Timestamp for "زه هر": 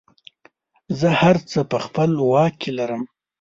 0.99-1.37